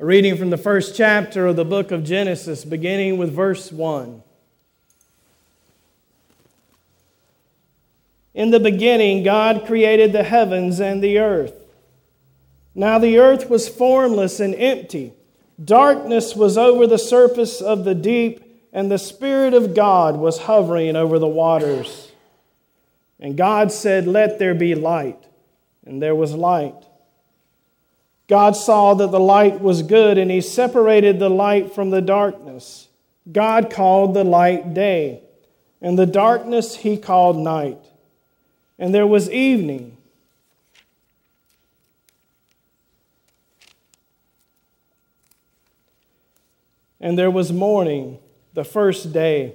A 0.00 0.06
reading 0.06 0.36
from 0.36 0.50
the 0.50 0.56
first 0.56 0.94
chapter 0.94 1.48
of 1.48 1.56
the 1.56 1.64
book 1.64 1.90
of 1.90 2.04
Genesis, 2.04 2.64
beginning 2.64 3.18
with 3.18 3.32
verse 3.32 3.72
1. 3.72 4.22
In 8.32 8.50
the 8.52 8.60
beginning, 8.60 9.24
God 9.24 9.66
created 9.66 10.12
the 10.12 10.22
heavens 10.22 10.78
and 10.78 11.02
the 11.02 11.18
earth. 11.18 11.52
Now 12.76 13.00
the 13.00 13.18
earth 13.18 13.50
was 13.50 13.68
formless 13.68 14.38
and 14.38 14.54
empty. 14.54 15.14
Darkness 15.64 16.36
was 16.36 16.56
over 16.56 16.86
the 16.86 16.96
surface 16.96 17.60
of 17.60 17.82
the 17.82 17.96
deep, 17.96 18.68
and 18.72 18.88
the 18.88 18.98
Spirit 18.98 19.52
of 19.52 19.74
God 19.74 20.16
was 20.16 20.38
hovering 20.38 20.94
over 20.94 21.18
the 21.18 21.26
waters. 21.26 22.12
And 23.18 23.36
God 23.36 23.72
said, 23.72 24.06
Let 24.06 24.38
there 24.38 24.54
be 24.54 24.76
light. 24.76 25.24
And 25.84 26.00
there 26.00 26.14
was 26.14 26.34
light. 26.34 26.84
God 28.28 28.56
saw 28.56 28.92
that 28.94 29.10
the 29.10 29.18
light 29.18 29.60
was 29.60 29.82
good, 29.82 30.18
and 30.18 30.30
he 30.30 30.42
separated 30.42 31.18
the 31.18 31.30
light 31.30 31.74
from 31.74 31.90
the 31.90 32.02
darkness. 32.02 32.88
God 33.30 33.70
called 33.70 34.14
the 34.14 34.24
light 34.24 34.74
day, 34.74 35.22
and 35.80 35.98
the 35.98 36.06
darkness 36.06 36.76
he 36.76 36.98
called 36.98 37.38
night. 37.38 37.78
And 38.78 38.94
there 38.94 39.06
was 39.06 39.30
evening. 39.30 39.96
And 47.00 47.18
there 47.18 47.30
was 47.30 47.52
morning, 47.52 48.18
the 48.54 48.64
first 48.64 49.12
day. 49.12 49.54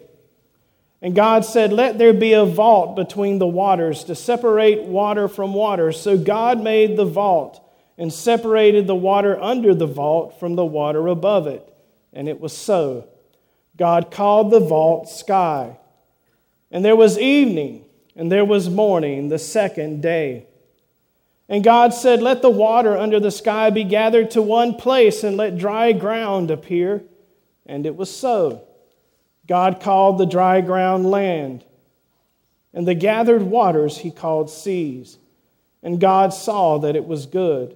And 1.02 1.14
God 1.14 1.46
said, 1.46 1.74
Let 1.74 1.98
there 1.98 2.14
be 2.14 2.34
a 2.34 2.46
vault 2.46 2.96
between 2.96 3.38
the 3.38 3.48
waters 3.48 4.06
to 4.06 4.16
separate 4.16 4.84
water 4.84 5.28
from 5.28 5.54
water. 5.54 5.92
So 5.92 6.18
God 6.18 6.64
made 6.64 6.98
the 6.98 7.06
vault 7.06 7.63
and 7.98 8.12
separated 8.12 8.88
the 8.88 8.96
water 8.96 9.40
under 9.42 9.74
the 9.74 9.88
vault 9.88 10.40
from 10.40 10.56
the 10.56 10.66
water 10.66 11.08
above 11.08 11.48
it. 11.48 11.68
And 12.12 12.28
it 12.28 12.40
was 12.40 12.56
so. 12.56 13.08
God 13.78 14.12
called 14.12 14.52
the 14.52 14.60
vault 14.60 15.10
sky. 15.10 15.78
And 16.72 16.84
there 16.84 16.96
was 16.96 17.20
evening, 17.20 17.86
and 18.16 18.32
there 18.32 18.46
was 18.46 18.70
morning, 18.70 19.30
the 19.30 19.40
second 19.40 20.02
day. 20.02 20.48
And 21.50 21.64
God 21.64 21.94
said, 21.94 22.22
Let 22.22 22.42
the 22.42 22.50
water 22.50 22.98
under 22.98 23.20
the 23.20 23.32
sky 23.32 23.70
be 23.70 23.84
gathered 23.84 24.32
to 24.32 24.42
one 24.42 24.76
place, 24.76 25.24
and 25.24 25.38
let 25.38 25.58
dry 25.58 25.92
ground 25.92 26.50
appear. 26.50 27.04
And 27.66 27.86
it 27.86 27.96
was 27.96 28.16
so. 28.16 28.64
God 29.48 29.82
called 29.82 30.18
the 30.18 30.26
dry 30.26 30.62
ground 30.62 31.10
land, 31.10 31.66
and 32.74 32.88
the 32.88 32.96
gathered 32.96 33.44
waters 33.44 33.98
he 33.98 34.10
called 34.10 34.50
seas. 34.50 35.18
And 35.82 36.00
God 36.00 36.34
saw 36.34 36.80
that 36.80 36.96
it 36.96 37.06
was 37.06 37.26
good. 37.26 37.76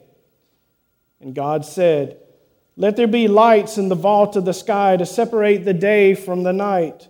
And 1.21 1.35
God 1.35 1.65
said, 1.65 2.17
Let 2.75 2.97
there 2.97 3.07
be 3.07 3.27
lights 3.27 3.77
in 3.77 3.89
the 3.89 3.95
vault 3.95 4.35
of 4.35 4.45
the 4.45 4.53
sky 4.53 4.97
to 4.97 5.05
separate 5.05 5.65
the 5.65 5.73
day 5.73 6.15
from 6.15 6.43
the 6.43 6.53
night, 6.53 7.07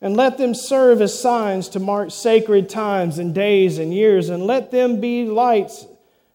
and 0.00 0.16
let 0.16 0.38
them 0.38 0.54
serve 0.54 1.02
as 1.02 1.20
signs 1.20 1.68
to 1.70 1.80
mark 1.80 2.12
sacred 2.12 2.68
times 2.68 3.18
and 3.18 3.34
days 3.34 3.78
and 3.78 3.92
years, 3.92 4.28
and 4.28 4.44
let 4.44 4.70
them 4.70 5.00
be 5.00 5.26
lights, 5.26 5.86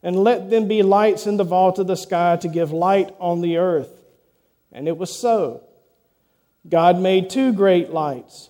and 0.04 0.18
let 0.18 0.50
them 0.50 0.68
be 0.68 0.84
lights 0.84 1.26
in 1.26 1.38
the 1.38 1.46
vault 1.46 1.80
of 1.80 1.88
the 1.88 1.96
sky 1.96 2.36
to 2.38 2.50
give 2.50 2.74
light 2.74 3.16
on 3.20 3.40
the 3.40 3.58
earth. 3.58 4.04
And 4.72 4.88
it 4.88 4.98
was 4.98 5.18
so. 5.18 5.64
God 6.68 7.00
made 7.00 7.30
two 7.30 7.54
great 7.54 7.90
lights 7.90 8.50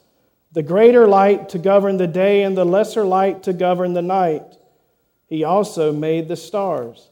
the 0.52 0.64
greater 0.64 1.08
light 1.08 1.50
to 1.50 1.58
govern 1.58 1.98
the 1.98 2.08
day, 2.08 2.44
and 2.44 2.56
the 2.56 2.66
lesser 2.66 3.04
light 3.04 3.44
to 3.44 3.54
govern 3.54 3.94
the 3.94 4.04
night. 4.04 4.56
He 5.26 5.44
also 5.44 5.92
made 5.92 6.28
the 6.28 6.36
stars. 6.36 7.10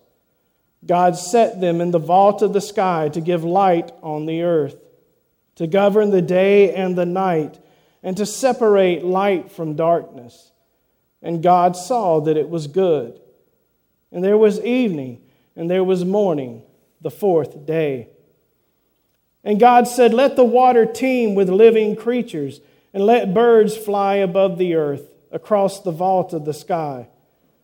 God 0.85 1.15
set 1.15 1.61
them 1.61 1.79
in 1.79 1.91
the 1.91 1.99
vault 1.99 2.41
of 2.41 2.53
the 2.53 2.61
sky 2.61 3.09
to 3.09 3.21
give 3.21 3.43
light 3.43 3.91
on 4.01 4.25
the 4.25 4.41
earth, 4.41 4.77
to 5.55 5.67
govern 5.67 6.09
the 6.09 6.21
day 6.21 6.73
and 6.73 6.97
the 6.97 7.05
night, 7.05 7.59
and 8.01 8.17
to 8.17 8.25
separate 8.25 9.03
light 9.03 9.51
from 9.51 9.75
darkness. 9.75 10.51
And 11.21 11.43
God 11.43 11.75
saw 11.75 12.19
that 12.21 12.37
it 12.37 12.49
was 12.49 12.65
good. 12.67 13.19
And 14.11 14.23
there 14.23 14.37
was 14.37 14.59
evening, 14.61 15.21
and 15.55 15.69
there 15.69 15.83
was 15.83 16.03
morning, 16.03 16.63
the 16.99 17.11
fourth 17.11 17.65
day. 17.65 18.09
And 19.43 19.59
God 19.59 19.87
said, 19.87 20.13
Let 20.13 20.35
the 20.35 20.43
water 20.43 20.85
teem 20.85 21.35
with 21.35 21.49
living 21.49 21.95
creatures, 21.95 22.59
and 22.93 23.05
let 23.05 23.33
birds 23.33 23.77
fly 23.77 24.15
above 24.15 24.57
the 24.57 24.75
earth 24.75 25.13
across 25.31 25.79
the 25.79 25.91
vault 25.91 26.33
of 26.33 26.45
the 26.45 26.53
sky. 26.53 27.07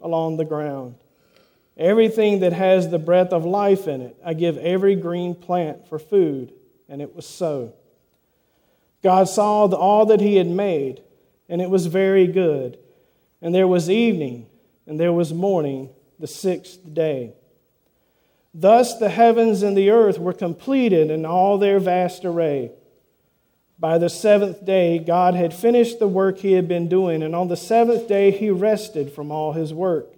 along 0.00 0.36
the 0.36 0.44
ground. 0.44 0.94
Everything 1.76 2.40
that 2.40 2.52
has 2.52 2.88
the 2.88 2.98
breath 2.98 3.32
of 3.32 3.44
life 3.44 3.88
in 3.88 4.00
it, 4.00 4.16
I 4.24 4.34
give 4.34 4.58
every 4.58 4.96
green 4.96 5.34
plant 5.34 5.88
for 5.88 5.98
food. 5.98 6.52
And 6.88 7.00
it 7.00 7.14
was 7.14 7.26
so. 7.26 7.74
God 9.02 9.28
saw 9.28 9.66
all 9.66 10.06
that 10.06 10.20
he 10.20 10.36
had 10.36 10.48
made, 10.48 11.02
and 11.48 11.62
it 11.62 11.70
was 11.70 11.86
very 11.86 12.26
good. 12.26 12.78
And 13.40 13.54
there 13.54 13.68
was 13.68 13.88
evening, 13.88 14.46
and 14.86 15.00
there 15.00 15.12
was 15.12 15.32
morning, 15.32 15.90
the 16.18 16.26
sixth 16.26 16.80
day. 16.92 17.32
Thus 18.52 18.98
the 18.98 19.08
heavens 19.08 19.62
and 19.62 19.76
the 19.76 19.90
earth 19.90 20.18
were 20.18 20.32
completed 20.32 21.10
in 21.10 21.24
all 21.24 21.56
their 21.56 21.78
vast 21.78 22.24
array. 22.24 22.72
By 23.80 23.96
the 23.96 24.10
seventh 24.10 24.66
day, 24.66 24.98
God 24.98 25.34
had 25.34 25.54
finished 25.54 25.98
the 25.98 26.06
work 26.06 26.38
he 26.38 26.52
had 26.52 26.68
been 26.68 26.86
doing, 26.86 27.22
and 27.22 27.34
on 27.34 27.48
the 27.48 27.56
seventh 27.56 28.06
day, 28.06 28.30
he 28.30 28.50
rested 28.50 29.10
from 29.10 29.32
all 29.32 29.54
his 29.54 29.72
work. 29.72 30.14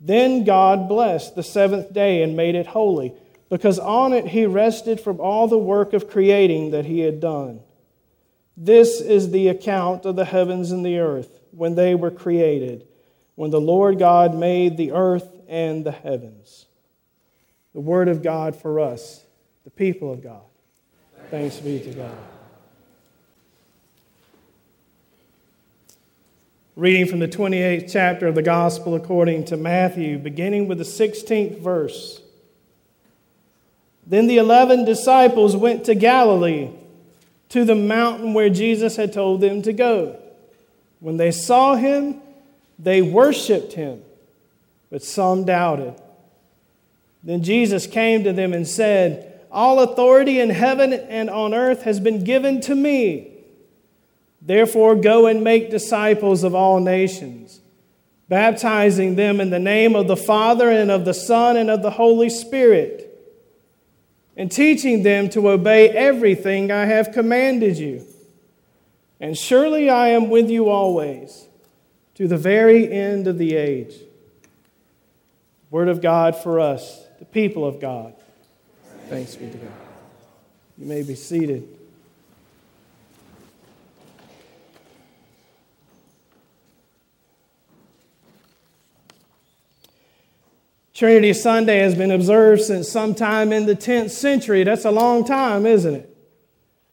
Then 0.00 0.44
God 0.44 0.86
blessed 0.86 1.34
the 1.34 1.42
seventh 1.42 1.94
day 1.94 2.22
and 2.22 2.36
made 2.36 2.54
it 2.54 2.66
holy, 2.66 3.14
because 3.48 3.78
on 3.78 4.12
it 4.12 4.26
he 4.26 4.44
rested 4.44 5.00
from 5.00 5.18
all 5.18 5.48
the 5.48 5.56
work 5.56 5.94
of 5.94 6.10
creating 6.10 6.72
that 6.72 6.84
he 6.84 7.00
had 7.00 7.20
done. 7.20 7.60
This 8.54 9.00
is 9.00 9.30
the 9.30 9.48
account 9.48 10.04
of 10.04 10.16
the 10.16 10.26
heavens 10.26 10.70
and 10.70 10.84
the 10.84 10.98
earth 10.98 11.40
when 11.52 11.74
they 11.74 11.94
were 11.94 12.10
created, 12.10 12.86
when 13.34 13.50
the 13.50 13.60
Lord 13.60 13.98
God 13.98 14.34
made 14.34 14.76
the 14.76 14.92
earth 14.92 15.26
and 15.48 15.86
the 15.86 15.92
heavens. 15.92 16.66
The 17.72 17.80
word 17.80 18.08
of 18.08 18.22
God 18.22 18.54
for 18.56 18.78
us, 18.78 19.24
the 19.64 19.70
people 19.70 20.12
of 20.12 20.22
God. 20.22 20.42
Thanks 21.30 21.56
be 21.56 21.80
to 21.80 21.90
God. 21.90 22.16
Reading 26.78 27.06
from 27.06 27.18
the 27.18 27.26
28th 27.26 27.90
chapter 27.90 28.28
of 28.28 28.36
the 28.36 28.42
Gospel 28.42 28.94
according 28.94 29.46
to 29.46 29.56
Matthew, 29.56 30.16
beginning 30.16 30.68
with 30.68 30.78
the 30.78 30.84
16th 30.84 31.58
verse. 31.58 32.20
Then 34.06 34.28
the 34.28 34.38
eleven 34.38 34.84
disciples 34.84 35.56
went 35.56 35.86
to 35.86 35.96
Galilee 35.96 36.70
to 37.48 37.64
the 37.64 37.74
mountain 37.74 38.32
where 38.32 38.48
Jesus 38.48 38.94
had 38.94 39.12
told 39.12 39.40
them 39.40 39.60
to 39.62 39.72
go. 39.72 40.20
When 41.00 41.16
they 41.16 41.32
saw 41.32 41.74
him, 41.74 42.20
they 42.78 43.02
worshiped 43.02 43.72
him, 43.72 44.00
but 44.88 45.02
some 45.02 45.44
doubted. 45.44 46.00
Then 47.24 47.42
Jesus 47.42 47.88
came 47.88 48.22
to 48.22 48.32
them 48.32 48.52
and 48.52 48.68
said, 48.68 49.40
All 49.50 49.80
authority 49.80 50.38
in 50.38 50.50
heaven 50.50 50.92
and 50.92 51.28
on 51.28 51.54
earth 51.54 51.82
has 51.82 51.98
been 51.98 52.22
given 52.22 52.60
to 52.60 52.76
me. 52.76 53.37
Therefore, 54.48 54.96
go 54.96 55.26
and 55.26 55.44
make 55.44 55.68
disciples 55.68 56.42
of 56.42 56.54
all 56.54 56.80
nations, 56.80 57.60
baptizing 58.30 59.14
them 59.14 59.42
in 59.42 59.50
the 59.50 59.58
name 59.58 59.94
of 59.94 60.08
the 60.08 60.16
Father 60.16 60.70
and 60.70 60.90
of 60.90 61.04
the 61.04 61.12
Son 61.12 61.58
and 61.58 61.68
of 61.68 61.82
the 61.82 61.90
Holy 61.90 62.30
Spirit 62.30 63.04
and 64.38 64.50
teaching 64.50 65.02
them 65.02 65.28
to 65.28 65.50
obey 65.50 65.90
everything 65.90 66.72
I 66.72 66.86
have 66.86 67.12
commanded 67.12 67.76
you. 67.76 68.06
And 69.20 69.36
surely 69.36 69.90
I 69.90 70.08
am 70.08 70.30
with 70.30 70.48
you 70.48 70.70
always 70.70 71.46
to 72.14 72.26
the 72.26 72.38
very 72.38 72.90
end 72.90 73.26
of 73.26 73.36
the 73.36 73.54
age. 73.54 73.96
Word 75.70 75.88
of 75.88 76.00
God 76.00 76.34
for 76.34 76.58
us, 76.58 77.04
the 77.18 77.26
people 77.26 77.66
of 77.66 77.80
God. 77.80 78.14
Thanks 79.10 79.36
be 79.36 79.50
to 79.50 79.58
God. 79.58 79.72
You 80.78 80.86
may 80.86 81.02
be 81.02 81.16
seated. 81.16 81.77
Trinity 90.98 91.32
Sunday 91.32 91.78
has 91.78 91.94
been 91.94 92.10
observed 92.10 92.60
since 92.60 92.88
sometime 92.88 93.52
in 93.52 93.66
the 93.66 93.76
10th 93.76 94.10
century. 94.10 94.64
That's 94.64 94.84
a 94.84 94.90
long 94.90 95.24
time, 95.24 95.64
isn't 95.64 95.94
it? 95.94 96.16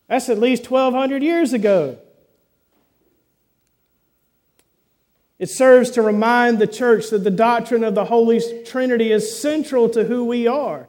That's 0.08 0.30
at 0.30 0.38
least 0.38 0.70
1,200 0.70 1.24
years 1.24 1.54
ago. 1.54 1.98
It 5.40 5.50
serves 5.50 5.90
to 5.92 6.04
remind 6.04 6.60
the 6.60 6.68
church 6.68 7.10
that 7.10 7.24
the 7.24 7.32
doctrine 7.32 7.84
of 7.84 7.96
the 7.96 8.06
Holy 8.06 8.40
Trinity 8.64 9.12
is 9.12 9.40
central 9.40 9.90
to 9.90 10.04
who 10.04 10.24
we 10.24 10.46
are, 10.46 10.88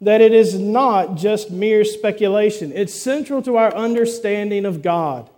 that 0.00 0.20
it 0.20 0.34
is 0.34 0.58
not 0.58 1.14
just 1.14 1.52
mere 1.52 1.84
speculation. 1.84 2.72
It's 2.72 2.92
central 2.92 3.42
to 3.42 3.58
our 3.58 3.72
understanding 3.76 4.64
of 4.64 4.82
God. 4.82 5.30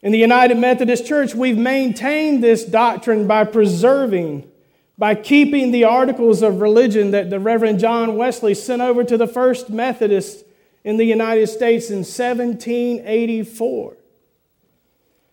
In 0.00 0.12
the 0.12 0.18
United 0.18 0.56
Methodist 0.56 1.04
Church, 1.04 1.34
we've 1.34 1.58
maintained 1.58 2.42
this 2.42 2.64
doctrine 2.64 3.26
by 3.26 3.44
preserving 3.44 4.50
by 4.96 5.14
keeping 5.14 5.72
the 5.72 5.84
articles 5.84 6.42
of 6.42 6.60
religion 6.60 7.10
that 7.10 7.30
the 7.30 7.40
Reverend 7.40 7.80
John 7.80 8.16
Wesley 8.16 8.54
sent 8.54 8.80
over 8.80 9.02
to 9.04 9.16
the 9.16 9.26
first 9.26 9.70
Methodists 9.70 10.44
in 10.84 10.96
the 10.98 11.04
United 11.04 11.48
States 11.48 11.90
in 11.90 11.98
1784. 11.98 13.96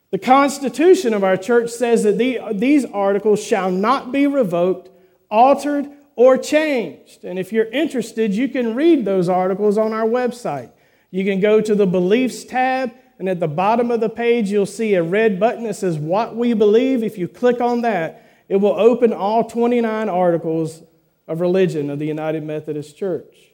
The 0.09 0.17
Constitution 0.19 1.13
of 1.13 1.23
our 1.23 1.37
church 1.37 1.69
says 1.69 2.03
that 2.03 2.17
the, 2.17 2.39
these 2.53 2.85
articles 2.85 3.41
shall 3.41 3.71
not 3.71 4.11
be 4.11 4.27
revoked, 4.27 4.89
altered, 5.29 5.89
or 6.15 6.37
changed. 6.37 7.23
And 7.23 7.39
if 7.39 7.53
you're 7.53 7.65
interested, 7.65 8.33
you 8.33 8.49
can 8.49 8.75
read 8.75 9.05
those 9.05 9.29
articles 9.29 9.77
on 9.77 9.93
our 9.93 10.05
website. 10.05 10.71
You 11.11 11.23
can 11.23 11.39
go 11.39 11.61
to 11.61 11.75
the 11.75 11.87
Beliefs 11.87 12.43
tab, 12.43 12.93
and 13.19 13.29
at 13.29 13.39
the 13.39 13.47
bottom 13.47 13.91
of 13.91 13.99
the 14.01 14.09
page, 14.09 14.49
you'll 14.49 14.65
see 14.65 14.95
a 14.95 15.03
red 15.03 15.39
button 15.39 15.63
that 15.63 15.75
says 15.75 15.97
What 15.97 16.35
We 16.35 16.53
Believe. 16.53 17.03
If 17.03 17.17
you 17.17 17.27
click 17.27 17.61
on 17.61 17.81
that, 17.81 18.30
it 18.51 18.59
will 18.59 18.77
open 18.77 19.13
all 19.13 19.45
29 19.45 20.09
articles 20.09 20.83
of 21.25 21.39
religion 21.39 21.89
of 21.89 21.99
the 21.99 22.05
United 22.05 22.43
Methodist 22.43 22.97
Church. 22.97 23.53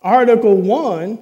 Article 0.00 0.54
1 0.54 1.18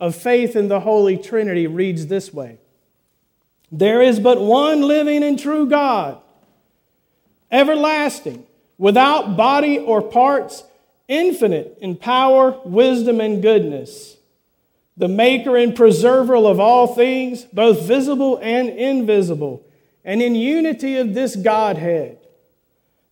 of 0.00 0.16
faith 0.16 0.56
in 0.56 0.66
the 0.66 0.80
Holy 0.80 1.16
Trinity 1.16 1.68
reads 1.68 2.08
this 2.08 2.34
way 2.34 2.58
There 3.70 4.02
is 4.02 4.18
but 4.18 4.40
one 4.40 4.82
living 4.82 5.22
and 5.22 5.38
true 5.38 5.68
God, 5.68 6.20
everlasting, 7.52 8.44
without 8.76 9.36
body 9.36 9.78
or 9.78 10.02
parts, 10.02 10.64
infinite 11.06 11.78
in 11.80 11.94
power, 11.94 12.58
wisdom, 12.64 13.20
and 13.20 13.40
goodness 13.40 14.16
the 14.96 15.08
maker 15.08 15.56
and 15.56 15.74
preserver 15.74 16.36
of 16.36 16.60
all 16.60 16.86
things, 16.86 17.44
both 17.52 17.82
visible 17.82 18.38
and 18.42 18.68
invisible, 18.68 19.66
and 20.04 20.22
in 20.22 20.34
unity 20.34 20.96
of 20.96 21.14
this 21.14 21.34
Godhead. 21.36 22.18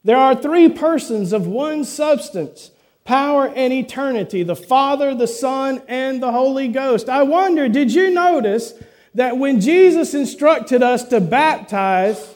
There 0.04 0.16
are 0.16 0.34
three 0.34 0.68
persons 0.68 1.32
of 1.32 1.46
one 1.46 1.84
substance, 1.84 2.70
power 3.04 3.48
and 3.48 3.72
eternity 3.72 4.42
the 4.42 4.56
Father, 4.56 5.14
the 5.14 5.26
Son, 5.26 5.82
and 5.88 6.22
the 6.22 6.32
Holy 6.32 6.68
Ghost. 6.68 7.08
I 7.08 7.22
wonder, 7.22 7.68
did 7.68 7.92
you 7.92 8.10
notice 8.10 8.74
that 9.14 9.36
when 9.36 9.60
Jesus 9.60 10.14
instructed 10.14 10.82
us 10.82 11.04
to 11.04 11.20
baptize, 11.20 12.34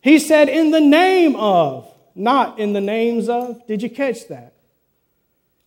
he 0.00 0.18
said, 0.18 0.48
in 0.48 0.70
the 0.70 0.80
name 0.80 1.36
of, 1.36 1.92
not 2.14 2.58
in 2.58 2.72
the 2.72 2.80
names 2.80 3.28
of? 3.28 3.66
Did 3.66 3.82
you 3.82 3.90
catch 3.90 4.28
that? 4.28 4.49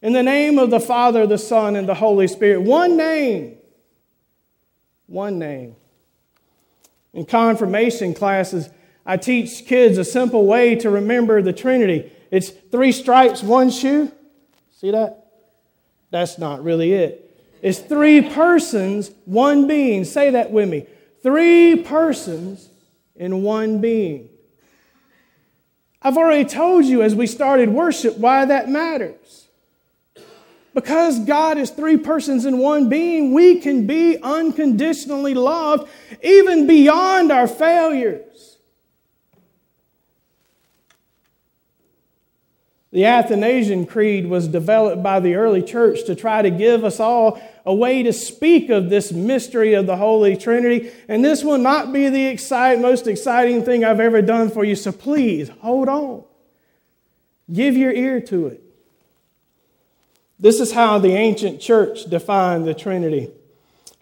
In 0.03 0.11
the 0.11 0.21
name 0.21 0.59
of 0.59 0.69
the 0.69 0.81
Father, 0.81 1.25
the 1.25 1.37
Son, 1.37 1.77
and 1.77 1.87
the 1.87 1.93
Holy 1.93 2.27
Spirit. 2.27 2.61
One 2.61 2.97
name. 2.97 3.55
One 5.07 5.39
name. 5.39 5.77
In 7.13 7.25
confirmation 7.25 8.13
classes, 8.13 8.69
I 9.05 9.15
teach 9.15 9.65
kids 9.65 9.97
a 9.97 10.03
simple 10.03 10.45
way 10.45 10.75
to 10.75 10.89
remember 10.89 11.41
the 11.41 11.53
Trinity. 11.53 12.11
It's 12.31 12.49
three 12.49 12.91
stripes, 12.91 13.41
one 13.41 13.69
shoe. 13.69 14.11
See 14.73 14.91
that? 14.91 15.25
That's 16.11 16.37
not 16.37 16.61
really 16.65 16.91
it. 16.91 17.39
It's 17.61 17.79
three 17.79 18.21
persons, 18.21 19.09
one 19.23 19.67
being. 19.67 20.03
Say 20.03 20.31
that 20.31 20.51
with 20.51 20.67
me. 20.67 20.85
Three 21.21 21.77
persons 21.77 22.67
in 23.15 23.41
one 23.41 23.79
being. 23.79 24.27
I've 26.01 26.17
already 26.17 26.43
told 26.43 26.83
you 26.83 27.01
as 27.01 27.15
we 27.15 27.25
started 27.25 27.69
worship 27.69 28.17
why 28.17 28.43
that 28.43 28.67
matters. 28.67 29.42
Because 30.73 31.19
God 31.19 31.57
is 31.57 31.69
three 31.69 31.97
persons 31.97 32.45
in 32.45 32.57
one 32.57 32.89
being, 32.89 33.33
we 33.33 33.59
can 33.59 33.85
be 33.85 34.17
unconditionally 34.17 35.35
loved 35.35 35.87
even 36.23 36.65
beyond 36.65 37.31
our 37.31 37.47
failures. 37.47 38.57
The 42.91 43.05
Athanasian 43.05 43.87
Creed 43.87 44.27
was 44.27 44.47
developed 44.47 45.01
by 45.01 45.19
the 45.19 45.33
early 45.33 45.63
church 45.63 46.05
to 46.05 46.13
try 46.13 46.43
to 46.43 46.51
give 46.51 46.83
us 46.83 46.99
all 46.99 47.41
a 47.65 47.73
way 47.73 48.03
to 48.03 48.13
speak 48.13 48.69
of 48.69 48.89
this 48.89 49.11
mystery 49.11 49.73
of 49.73 49.87
the 49.87 49.97
Holy 49.97 50.37
Trinity. 50.37 50.91
And 51.07 51.25
this 51.25 51.43
will 51.43 51.57
not 51.57 51.91
be 51.91 52.09
the 52.09 52.25
excite, 52.25 52.79
most 52.79 53.07
exciting 53.07 53.63
thing 53.63 53.83
I've 53.83 53.99
ever 53.99 54.21
done 54.21 54.51
for 54.51 54.63
you, 54.63 54.75
so 54.75 54.91
please 54.91 55.49
hold 55.49 55.89
on. 55.89 56.23
Give 57.51 57.75
your 57.75 57.91
ear 57.91 58.21
to 58.21 58.47
it. 58.47 58.63
This 60.43 60.59
is 60.59 60.73
how 60.73 60.99
the 60.99 61.15
ancient 61.15 61.61
church 61.61 62.03
defined 62.03 62.67
the 62.67 62.73
Trinity. 62.73 63.31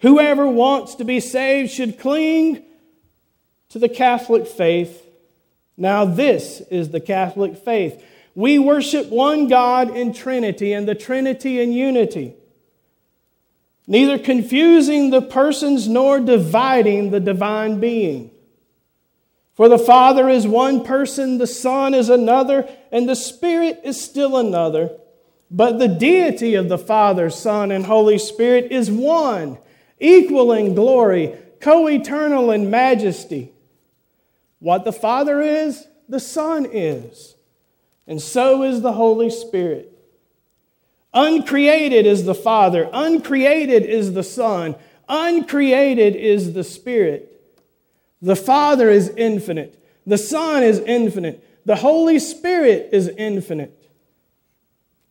Whoever 0.00 0.44
wants 0.44 0.96
to 0.96 1.04
be 1.04 1.20
saved 1.20 1.70
should 1.70 2.00
cling 2.00 2.64
to 3.68 3.78
the 3.78 3.88
Catholic 3.88 4.48
faith. 4.48 5.06
Now, 5.76 6.04
this 6.04 6.60
is 6.62 6.88
the 6.88 6.98
Catholic 6.98 7.56
faith. 7.56 8.04
We 8.34 8.58
worship 8.58 9.08
one 9.08 9.46
God 9.46 9.96
in 9.96 10.12
Trinity 10.12 10.72
and 10.72 10.88
the 10.88 10.96
Trinity 10.96 11.60
in 11.60 11.72
unity, 11.72 12.34
neither 13.86 14.18
confusing 14.18 15.10
the 15.10 15.22
persons 15.22 15.86
nor 15.86 16.18
dividing 16.18 17.12
the 17.12 17.20
divine 17.20 17.78
being. 17.78 18.32
For 19.54 19.68
the 19.68 19.78
Father 19.78 20.28
is 20.28 20.44
one 20.44 20.82
person, 20.82 21.38
the 21.38 21.46
Son 21.46 21.94
is 21.94 22.08
another, 22.08 22.68
and 22.90 23.08
the 23.08 23.14
Spirit 23.14 23.82
is 23.84 24.02
still 24.02 24.36
another. 24.36 24.98
But 25.52 25.78
the 25.78 25.88
deity 25.88 26.54
of 26.54 26.70
the 26.70 26.78
Father, 26.78 27.28
Son, 27.28 27.70
and 27.70 27.84
Holy 27.84 28.18
Spirit 28.18 28.72
is 28.72 28.90
one, 28.90 29.58
equal 30.00 30.50
in 30.52 30.74
glory, 30.74 31.36
co 31.60 31.88
eternal 31.88 32.50
in 32.50 32.70
majesty. 32.70 33.52
What 34.60 34.84
the 34.84 34.92
Father 34.92 35.42
is, 35.42 35.86
the 36.08 36.20
Son 36.20 36.66
is, 36.72 37.36
and 38.06 38.20
so 38.20 38.62
is 38.62 38.80
the 38.80 38.94
Holy 38.94 39.28
Spirit. 39.28 39.90
Uncreated 41.12 42.06
is 42.06 42.24
the 42.24 42.34
Father, 42.34 42.88
uncreated 42.90 43.84
is 43.84 44.14
the 44.14 44.22
Son, 44.22 44.74
uncreated 45.06 46.16
is 46.16 46.54
the 46.54 46.64
Spirit. 46.64 47.28
The 48.22 48.36
Father 48.36 48.88
is 48.88 49.10
infinite. 49.16 49.78
The 50.06 50.16
Son 50.16 50.62
is 50.62 50.78
infinite. 50.78 51.46
The 51.66 51.76
Holy 51.76 52.18
Spirit 52.18 52.88
is 52.92 53.08
infinite. 53.08 53.81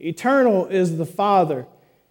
Eternal 0.05 0.67
is 0.67 0.97
the 0.97 1.05
Father. 1.05 1.67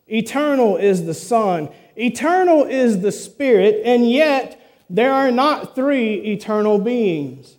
Eternal 0.07 0.77
is 0.77 1.05
the 1.05 1.15
Son. 1.15 1.69
Eternal 1.97 2.65
is 2.65 3.01
the 3.01 3.13
Spirit. 3.13 3.83
And 3.85 4.11
yet, 4.11 4.61
there 4.89 5.13
are 5.13 5.31
not 5.31 5.75
three 5.75 6.15
eternal 6.33 6.79
beings, 6.79 7.57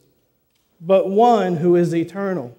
but 0.80 1.10
one 1.10 1.58
who 1.58 1.76
is 1.76 1.96
eternal. 1.96 2.58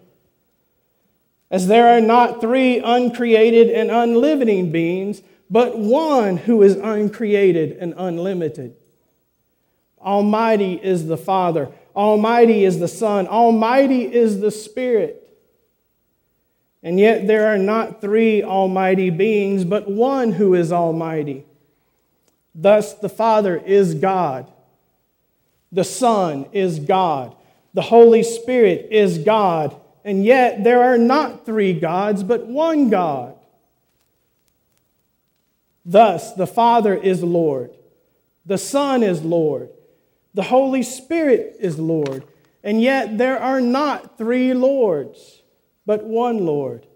As 1.51 1.67
there 1.67 1.95
are 1.97 2.01
not 2.01 2.41
three 2.41 2.79
uncreated 2.79 3.69
and 3.69 3.91
unliving 3.91 4.73
beings, 4.73 5.23
but 5.51 5.79
one 5.79 6.39
who 6.39 6.63
is 6.63 6.77
uncreated 6.77 7.77
and 7.77 7.93
unlimited. 7.99 8.75
Almighty 10.01 10.81
is 10.83 11.07
the 11.07 11.19
Father. 11.19 11.71
Almighty 11.95 12.65
is 12.65 12.79
the 12.79 12.89
Son. 12.89 13.29
Almighty 13.29 14.03
is 14.03 14.41
the 14.41 14.51
Spirit. 14.51 15.22
And 16.83 16.99
yet 16.99 17.27
there 17.27 17.53
are 17.53 17.59
not 17.59 18.01
three 18.01 18.43
almighty 18.43 19.11
beings, 19.11 19.65
but 19.65 19.89
one 19.89 20.33
who 20.33 20.55
is 20.55 20.73
almighty. 20.73 21.45
Thus, 22.55 22.95
the 22.95 23.09
Father 23.09 23.57
is 23.57 23.95
God. 23.95 24.51
The 25.71 25.85
Son 25.85 26.47
is 26.53 26.81
God. 26.81 27.35
The 27.73 27.83
Holy 27.83 28.23
Spirit 28.23 28.89
is 28.91 29.19
God. 29.19 29.77
And 30.05 30.25
yet 30.25 30.65
there 30.65 30.83
are 30.83 30.99
not 30.99 31.47
three 31.47 31.73
gods, 31.73 32.23
but 32.23 32.47
one 32.47 32.91
God. 32.91 33.37
Thus, 35.85 36.35
the 36.35 36.47
Father 36.47 36.95
is 36.95 37.23
Lord. 37.23 37.71
The 38.45 38.59
Son 38.59 39.03
is 39.03 39.23
Lord. 39.23 39.71
The 40.35 40.43
Holy 40.43 40.83
Spirit 40.83 41.57
is 41.61 41.79
Lord. 41.79 42.25
And 42.65 42.81
yet 42.81 43.19
there 43.19 43.39
are 43.39 43.61
not 43.61 44.19
three 44.19 44.55
Lords, 44.55 45.42
but 45.87 46.05
one 46.05 46.45
Lord. 46.47 46.87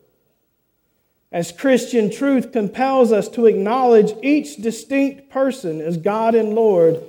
As 1.33 1.52
Christian 1.52 2.11
truth 2.11 2.52
compels 2.52 3.12
us 3.12 3.28
to 3.31 3.47
acknowledge 3.47 4.14
each 4.23 4.57
distinct 4.57 5.28
person 5.28 5.81
as 5.81 5.97
God 5.97 6.35
and 6.35 6.55
Lord, 6.55 7.02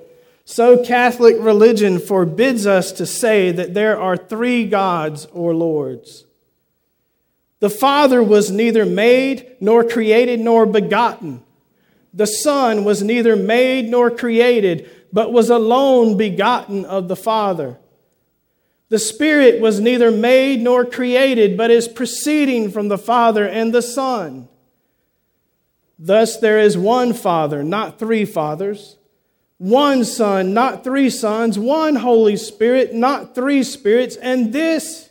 so 0.43 0.83
Catholic 0.83 1.35
religion 1.39 1.99
forbids 1.99 2.65
us 2.65 2.91
to 2.93 3.05
say 3.05 3.51
that 3.51 3.73
there 3.73 3.99
are 3.99 4.17
three 4.17 4.65
gods 4.65 5.25
or 5.33 5.53
lords. 5.53 6.25
The 7.59 7.69
Father 7.69 8.21
was 8.23 8.51
neither 8.51 8.85
made, 8.85 9.57
nor 9.59 9.83
created, 9.83 10.39
nor 10.39 10.65
begotten. 10.65 11.43
The 12.13 12.27
Son 12.27 12.83
was 12.83 13.03
neither 13.03 13.35
made 13.35 13.89
nor 13.89 14.09
created, 14.09 14.89
but 15.11 15.33
was 15.33 15.49
alone 15.49 16.17
begotten 16.17 16.85
of 16.85 17.07
the 17.07 17.15
Father. 17.15 17.77
The 18.89 18.99
Spirit 18.99 19.59
was 19.59 19.79
neither 19.79 20.11
made 20.11 20.61
nor 20.61 20.85
created, 20.85 21.57
but 21.57 21.71
is 21.71 21.87
proceeding 21.87 22.71
from 22.71 22.87
the 22.87 22.97
Father 22.97 23.45
and 23.45 23.73
the 23.73 23.81
Son. 23.81 24.47
Thus, 25.99 26.37
there 26.37 26.59
is 26.59 26.77
one 26.77 27.13
Father, 27.13 27.63
not 27.63 27.99
three 27.99 28.23
fathers, 28.23 28.97
one 29.57 30.05
Son, 30.05 30.53
not 30.53 30.83
three 30.83 31.09
sons, 31.09 31.57
one 31.59 31.95
Holy 31.95 32.37
Spirit, 32.37 32.93
not 32.93 33.35
three 33.35 33.63
spirits, 33.63 34.15
and 34.15 34.53
this, 34.53 35.09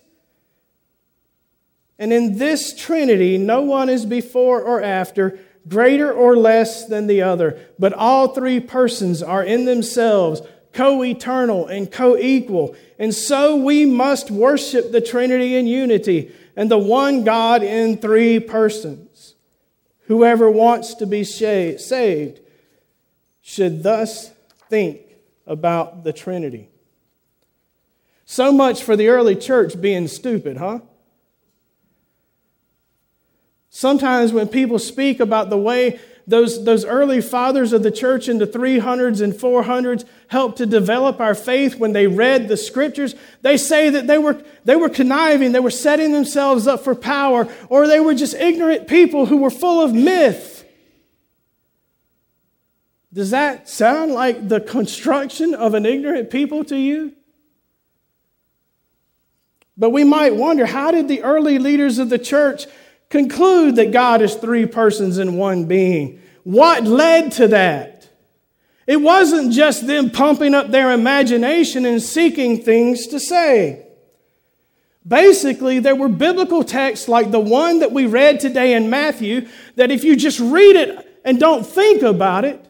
and 1.99 2.13
in 2.13 2.39
this 2.39 2.75
Trinity, 2.75 3.37
no 3.37 3.63
one 3.63 3.89
is 3.89 4.07
before 4.07 4.63
or 4.63 4.83
after 4.83 5.39
greater 5.69 6.13
or 6.13 6.37
less 6.37 6.87
than 6.87 7.09
the 7.09 7.23
other, 7.23 7.59
but 7.79 7.93
all 7.93 8.29
three 8.29 8.61
persons 8.61 9.23
are 9.23 9.43
in 9.43 9.65
themselves 9.65 10.41
co 10.77 11.03
eternal 11.03 11.67
and 11.67 11.91
co 11.91 12.17
equal. 12.17 12.77
And 12.99 13.15
so 13.15 13.57
we 13.57 13.87
must 13.87 14.31
worship 14.31 14.93
the 14.93 15.01
Trinity 15.01 15.57
in 15.57 15.67
unity 15.67 16.33
and 16.55 16.71
the 16.71 16.79
one 16.79 17.25
God 17.25 17.63
in 17.63 17.97
three 17.97 18.39
persons. 18.39 19.35
Whoever 20.03 20.51
wants 20.51 20.95
to 20.97 21.07
be 21.07 21.25
saved 21.25 22.41
should 23.41 23.83
thus 23.83 24.31
think 24.69 25.01
about 25.47 26.05
the 26.05 26.13
Trinity. 26.13 26.69
So 28.27 28.53
much 28.53 28.83
for 28.83 28.97
the 28.97 29.09
early 29.09 29.35
church 29.35 29.81
being 29.81 30.09
stupid, 30.09 30.59
huh? 30.59 30.81
Sometimes 33.71 34.33
when 34.33 34.49
people 34.49 34.79
speak 34.79 35.21
about 35.21 35.49
the 35.49 35.59
way 35.59 36.01
those, 36.27 36.65
those 36.65 36.85
early 36.85 37.21
fathers 37.21 37.73
of 37.73 37.83
the 37.83 37.91
church 37.91 38.29
in 38.29 38.39
the 38.39 38.47
300s 38.47 39.21
and 39.21 39.33
400s 39.33 40.05
helped 40.29 40.59
to 40.59 40.67
develop 40.67 41.21
our 41.21 41.37
faith 41.37 41.77
when 41.77 41.93
they 41.93 42.09
read 42.09 42.49
the 42.49 42.57
scriptures, 42.57 43.15
they 43.43 43.57
say 43.57 43.91
that 43.91 44.09
they 44.09 44.19
were, 44.19 44.43
they 44.65 44.75
were 44.75 44.89
conniving, 44.89 45.53
they 45.53 45.61
were 45.61 45.71
setting 45.71 46.13
themselves 46.13 46.67
up 46.67 46.83
for 46.83 46.97
power, 46.97 47.49
or 47.69 47.87
they 47.87 48.01
were 48.01 48.15
just 48.15 48.35
ignorant 48.35 48.89
people 48.89 49.27
who 49.27 49.37
were 49.37 49.51
full 49.51 49.81
of 49.81 49.95
myth. 49.95 50.65
Does 53.13 53.31
that 53.31 53.69
sound 53.69 54.13
like 54.13 54.49
the 54.49 54.61
construction 54.61 55.55
of 55.55 55.75
an 55.75 55.87
ignorant 55.87 56.31
people 56.31 56.65
to 56.65 56.77
you? 56.77 57.13
But 59.77 59.91
we 59.91 60.05
might 60.05 60.35
wonder 60.35 60.67
how 60.67 60.91
did 60.91 61.07
the 61.07 61.23
early 61.23 61.59
leaders 61.59 61.99
of 61.99 62.09
the 62.09 62.19
church 62.19 62.67
conclude 63.09 63.77
that 63.77 63.93
God 63.93 64.23
is 64.23 64.35
three 64.35 64.67
persons 64.67 65.19
in 65.19 65.37
one 65.37 65.67
being. 65.67 66.21
What 66.45 66.85
led 66.85 67.33
to 67.33 67.49
that? 67.49 68.09
It 68.87 69.01
wasn't 69.01 69.53
just 69.53 69.87
them 69.87 70.11
pumping 70.11 70.55
up 70.55 70.71
their 70.71 70.93
imagination 70.93 71.85
and 71.85 72.01
seeking 72.01 72.63
things 72.63 73.09
to 73.09 73.19
say. 73.19 73.87
Basically, 75.07 75.79
there 75.79 75.95
were 75.95 76.09
biblical 76.09 76.65
texts 76.65 77.09
like 77.09 77.31
the 77.31 77.41
one 77.41 77.81
that 77.81 77.93
we 77.93 78.07
read 78.07 78.41
today 78.41 78.75
in 78.75 78.91
Matthew 78.91 79.49
that 79.77 79.91
if 79.91 80.05
you 80.05 80.17
just 80.17 80.41
read 80.41 80.77
it 80.77 81.21
and 81.25 81.39
don't 81.39 81.67
think 81.67 82.03
about 82.03 82.45
it, 82.45 82.65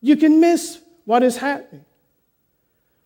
you 0.00 0.16
can 0.16 0.40
miss 0.40 0.80
what 1.04 1.22
is 1.22 1.36
happening. 1.36 1.84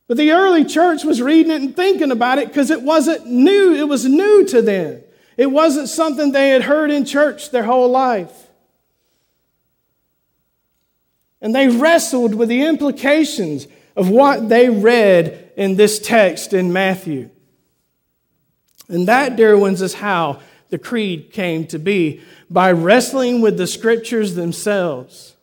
But 0.07 0.19
the 0.19 0.33
early 0.33 0.65
church 0.65 1.05
was 1.05 1.23
reading 1.23 1.53
it 1.53 1.63
and 1.63 1.77
thinking 1.77 2.11
about 2.11 2.39
it 2.39 2.49
because 2.49 2.71
it 2.71 2.83
wasn't 2.83 3.27
new, 3.27 3.75
it 3.75 3.89
was 3.89 4.05
new 4.05 4.45
to 4.47 4.61
them. 4.61 5.04
It 5.37 5.51
wasn't 5.51 5.89
something 5.89 6.33
they 6.33 6.51
had 6.51 6.63
heard 6.63 6.91
in 6.91 7.05
church 7.05 7.51
their 7.51 7.65
whole 7.65 7.89
life. 7.89 8.49
And 11.41 11.55
they 11.55 11.69
wrestled 11.69 12.35
with 12.35 12.49
the 12.49 12.63
implications 12.63 13.67
of 13.97 14.09
what 14.09 14.49
they 14.49 14.71
read 14.71 15.53
in 15.57 15.77
this 15.77 15.99
text 15.99 16.53
in 16.53 16.73
Matthew. 16.73 17.31
And 18.89 19.09
that, 19.09 19.37
dear 19.37 19.57
ones, 19.57 19.83
is 19.83 19.95
how 19.95 20.41
the 20.71 20.79
creed 20.79 21.33
came 21.33 21.67
to 21.69 21.79
be 21.79 22.21
by 22.51 22.73
wrestling 22.73 23.41
with 23.41 23.57
the 23.57 23.67
scriptures 23.67 24.35
themselves 24.35 25.34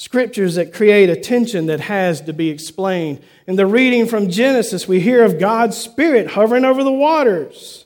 scriptures 0.00 0.54
that 0.54 0.72
create 0.72 1.10
a 1.10 1.14
tension 1.14 1.66
that 1.66 1.78
has 1.78 2.22
to 2.22 2.32
be 2.32 2.48
explained. 2.48 3.22
In 3.46 3.56
the 3.56 3.66
reading 3.66 4.06
from 4.06 4.30
Genesis, 4.30 4.88
we 4.88 4.98
hear 4.98 5.22
of 5.22 5.38
God's 5.38 5.76
Spirit 5.76 6.30
hovering 6.30 6.64
over 6.64 6.82
the 6.82 6.90
waters. 6.90 7.84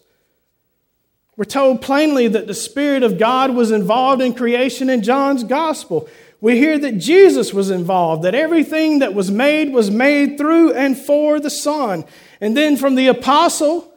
We're 1.37 1.45
told 1.45 1.83
plainly 1.83 2.29
that 2.29 2.47
the 2.47 2.55
Spirit 2.55 3.03
of 3.03 3.19
God 3.19 3.57
was 3.57 3.73
involved 3.73 4.23
in 4.23 4.33
creation 4.33 4.89
in 4.91 5.03
John's 5.03 5.43
Gospel. 5.43 6.09
We 6.41 6.57
hear 6.57 6.79
that 6.79 6.99
Jesus 6.99 7.53
was 7.53 7.69
involved, 7.69 8.23
that 8.23 8.37
everything 8.37 9.01
that 9.01 9.13
was 9.13 9.33
made 9.33 9.73
was 9.73 9.91
made 9.91 10.39
through 10.39 10.73
and 10.73 10.97
for 10.97 11.41
the 11.41 11.51
Son. 11.51 12.05
And 12.41 12.57
then 12.57 12.77
from 12.77 12.95
the 12.95 13.09
Apostle, 13.09 13.93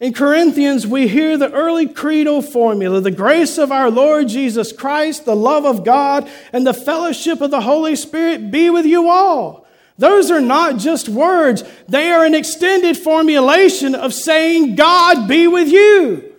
in 0.00 0.14
Corinthians, 0.14 0.86
we 0.86 1.08
hear 1.08 1.36
the 1.36 1.52
early 1.52 1.86
credo 1.86 2.40
formula 2.40 3.02
the 3.02 3.10
grace 3.10 3.58
of 3.58 3.70
our 3.70 3.90
Lord 3.90 4.28
Jesus 4.28 4.72
Christ, 4.72 5.26
the 5.26 5.36
love 5.36 5.66
of 5.66 5.84
God, 5.84 6.28
and 6.54 6.66
the 6.66 6.72
fellowship 6.72 7.42
of 7.42 7.50
the 7.50 7.60
Holy 7.60 7.94
Spirit 7.94 8.50
be 8.50 8.70
with 8.70 8.86
you 8.86 9.10
all. 9.10 9.66
Those 9.98 10.30
are 10.30 10.40
not 10.40 10.78
just 10.78 11.10
words, 11.10 11.62
they 11.86 12.10
are 12.10 12.24
an 12.24 12.34
extended 12.34 12.96
formulation 12.96 13.94
of 13.94 14.14
saying, 14.14 14.74
God 14.74 15.28
be 15.28 15.46
with 15.46 15.68
you. 15.68 16.34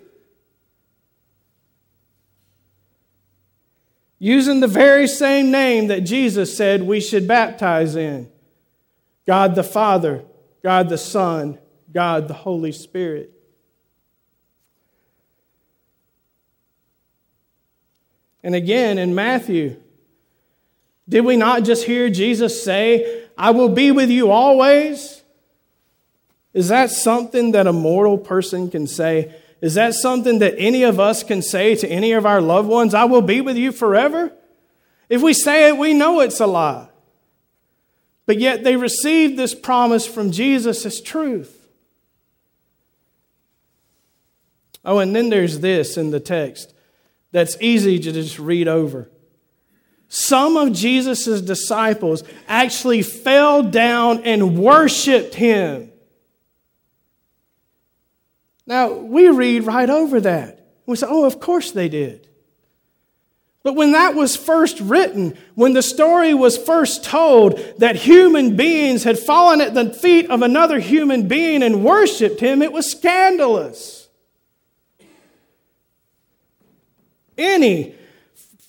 Using 4.18 4.60
the 4.60 4.68
very 4.68 5.08
same 5.08 5.51
name 5.51 5.88
that 5.88 6.01
Jesus 6.01 6.58
said 6.58 6.82
we 6.82 7.00
should 7.00 7.27
baptize 7.27 7.96
in 7.96 8.32
God 9.27 9.53
the 9.53 9.63
Father, 9.63 10.24
God 10.63 10.89
the 10.89 10.98
Son, 10.98 11.60
God 11.94 12.27
the 12.27 12.34
Holy 12.34 12.72
Spirit. 12.72 13.41
And 18.44 18.56
again 18.56 18.98
in 18.98 19.14
Matthew, 19.14 19.78
did 21.08 21.26
we 21.26 21.36
not 21.36 21.64
just 21.64 21.86
hear 21.86 22.10
Jesus 22.10 22.64
say, 22.64 23.26
I 23.38 23.52
will 23.52 23.70
be 23.70 23.92
with 23.92 24.10
you 24.10 24.32
always? 24.32 25.22
Is 26.54 26.68
that 26.70 26.90
something 26.90 27.52
that 27.52 27.68
a 27.68 27.74
mortal 27.74 28.18
person 28.18 28.70
can 28.70 28.88
say? 28.88 29.34
Is 29.62 29.76
that 29.76 29.94
something 29.94 30.40
that 30.40 30.56
any 30.58 30.84
of 30.84 31.00
us 31.00 31.24
can 31.24 31.42
say 31.42 31.76
to 31.76 31.88
any 31.88 32.14
of 32.14 32.26
our 32.26 32.42
loved 32.42 32.68
ones? 32.68 32.94
I 32.94 33.06
will 33.06 33.22
be 33.22 33.42
with 33.42 33.58
you 33.58 33.72
forever? 33.72 34.32
If 35.08 35.22
we 35.22 35.34
say 35.34 35.68
it, 35.68 35.78
we 35.78 35.94
know 35.94 36.20
it's 36.22 36.40
a 36.40 36.48
lie. 36.48 36.88
But 38.26 38.40
yet 38.40 38.64
they 38.64 38.76
received 38.76 39.38
this 39.38 39.54
promise 39.54 40.08
from 40.08 40.32
Jesus 40.32 40.86
as 40.86 41.02
truth. 41.02 41.68
Oh, 44.84 45.00
and 45.00 45.16
then 45.16 45.30
there's 45.30 45.60
this 45.60 45.98
in 45.98 46.12
the 46.12 46.20
text 46.20 46.71
that's 47.32 47.58
easy 47.62 48.00
to 48.00 48.12
just 48.12 48.40
read 48.40 48.68
over. 48.68 49.10
Some 50.08 50.58
of 50.58 50.74
Jesus' 50.74 51.42
disciples 51.42 52.24
actually 52.48 53.02
fell 53.02 53.64
down 53.64 54.24
and 54.24 54.58
worshiped 54.58 55.36
him. 55.36 55.92
Now, 58.68 58.92
we 58.94 59.30
read 59.30 59.64
right 59.64 59.90
over 59.90 60.20
that. 60.22 60.68
We 60.86 60.98
say, 60.98 61.08
oh, 61.10 61.26
of 61.26 61.40
course 61.40 61.72
they 61.72 61.88
did. 61.88 62.28
But 63.64 63.76
when 63.76 63.92
that 63.92 64.16
was 64.16 64.36
first 64.36 64.80
written, 64.80 65.38
when 65.56 65.74
the 65.74 65.84
story 65.84 66.34
was 66.34 66.58
first 66.58 67.04
told 67.04 67.60
that 67.78 67.96
human 67.96 68.56
beings 68.56 69.04
had 69.04 69.20
fallen 69.20 69.62
at 69.62 69.74
the 69.74 69.94
feet 69.94 70.30
of 70.30 70.42
another 70.42 70.80
human 70.80 71.28
being 71.28 71.62
and 71.62 71.86
worshiped 71.86 72.40
him, 72.40 72.62
it 72.62 72.74
was 72.74 72.90
scandalous. 72.90 74.00
Any 77.42 77.96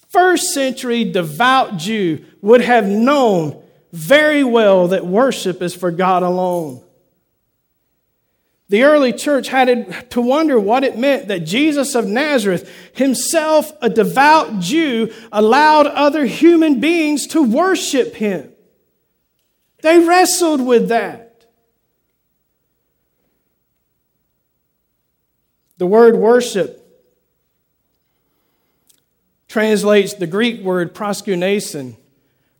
first 0.09 0.55
century 0.55 1.05
devout 1.05 1.77
Jew 1.77 2.25
would 2.41 2.63
have 2.63 2.87
known 2.87 3.63
very 3.93 4.43
well 4.43 4.89
that 4.89 5.07
worship 5.07 5.61
is 5.61 5.75
for 5.75 5.91
God 5.91 6.23
alone. 6.23 6.83
The 8.71 8.85
early 8.85 9.13
church 9.13 9.49
had 9.49 10.11
to 10.13 10.21
wonder 10.23 10.59
what 10.59 10.85
it 10.85 10.97
meant 10.97 11.29
that 11.29 11.41
Jesus 11.41 11.95
of 11.95 12.07
Nazareth, 12.07 12.73
himself 12.95 13.71
a 13.83 13.91
devout 13.91 14.61
Jew, 14.61 15.13
allowed 15.31 15.87
other 15.87 16.25
human 16.25 16.81
beings 16.81 17.27
to 17.29 17.43
worship 17.43 18.15
him. 18.15 18.51
They 19.83 19.99
wrestled 19.99 20.65
with 20.65 20.89
that. 20.89 21.45
The 25.77 25.87
word 25.87 26.17
worship 26.17 26.82
translates 29.53 30.15
the 30.15 30.27
Greek 30.27 30.63
word 30.63 30.95
proskunesin 30.95 31.95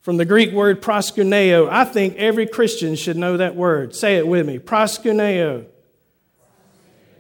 from 0.03 0.19
the 0.19 0.27
Greek 0.27 0.53
word 0.53 0.83
proskuneo. 0.83 1.67
I 1.71 1.87
think 1.87 2.17
every 2.17 2.47
Christian 2.47 2.97
should 2.97 3.17
know 3.17 3.39
that 3.39 3.57
word. 3.57 3.97
Say 3.97 4.19
it 4.19 4.27
with 4.27 4.47
me 4.47 4.59
proskuneo. 4.59 5.65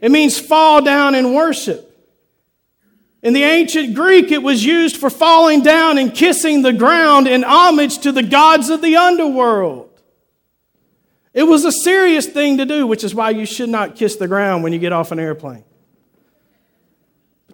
It 0.03 0.11
means 0.11 0.39
fall 0.39 0.83
down 0.83 1.15
and 1.15 1.35
worship. 1.35 1.89
In 3.23 3.33
the 3.33 3.45
ancient 3.45 3.95
Greek, 3.95 4.31
it 4.31 4.43
was 4.43 4.63
used 4.63 4.99
for 4.99 5.09
falling 5.09 5.63
down 5.63 5.97
and 5.97 6.13
kissing 6.13 6.61
the 6.61 6.75
ground 6.75 7.27
in 7.27 7.43
homage 7.43 8.01
to 8.01 8.13
the 8.13 8.23
gods 8.23 8.69
of 8.69 8.83
the 8.83 8.97
underworld. 8.97 9.89
It 11.33 11.45
was 11.45 11.65
a 11.65 11.73
serious 11.73 12.27
thing 12.27 12.59
to 12.59 12.67
do, 12.67 12.87
which 12.87 13.05
is 13.05 13.15
why 13.15 13.31
you 13.31 13.47
should 13.47 13.71
not 13.71 13.97
kiss 13.97 14.17
the 14.17 14.29
ground 14.29 14.65
when 14.65 14.75
you 14.75 14.79
get 14.79 14.93
off 14.93 15.13
an 15.13 15.19
airplane. 15.19 15.65